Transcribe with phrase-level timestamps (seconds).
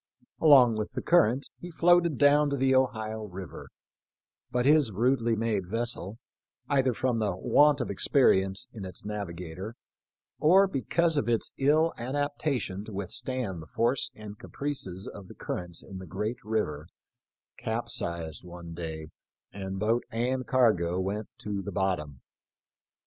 [0.39, 3.69] Along with the current he floated down to the Ohio river,
[4.49, 6.17] but his rudely made vessel,
[6.67, 9.75] either from the want of experience in its navigator,
[10.39, 15.83] or because of its ill adaptation to withstand the force and caprices of the currents
[15.83, 16.87] in the great river,
[17.59, 19.09] capsized one day,
[19.53, 22.21] and boat and cargo went to the bottom.